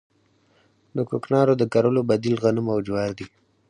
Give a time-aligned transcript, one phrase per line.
[0.95, 3.25] د کوکنارو د کرلو بدیل غنم او جوار دي